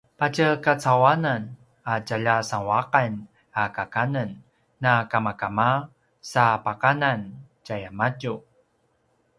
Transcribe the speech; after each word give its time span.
patjekacauanen 0.19 1.43
a 1.93 1.95
tjalja 2.07 2.35
sanguaqan 2.49 3.13
a 3.63 3.63
kakanen 3.75 4.31
na 4.83 4.93
kamakama 5.11 5.69
sa 6.31 6.45
pakanan 6.65 7.21
tjayamadju 7.65 8.35